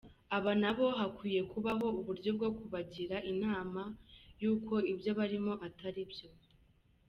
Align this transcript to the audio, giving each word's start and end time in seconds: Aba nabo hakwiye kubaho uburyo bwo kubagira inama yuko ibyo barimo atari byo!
Aba 0.37 0.51
nabo 0.61 0.85
hakwiye 0.99 1.41
kubaho 1.51 1.85
uburyo 1.99 2.29
bwo 2.37 2.49
kubagira 2.57 3.17
inama 3.31 3.81
yuko 4.41 4.73
ibyo 4.91 5.11
barimo 5.19 5.53
atari 5.67 6.03
byo! 6.11 6.29